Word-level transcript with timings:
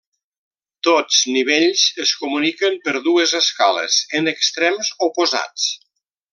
Tots 0.87 1.19
nivells 1.35 1.83
es 2.05 2.15
comuniquen 2.23 2.79
per 2.87 2.95
dues 3.09 3.37
escales, 3.43 4.01
en 4.21 4.33
extrems 4.35 4.93
oposats. 5.11 5.71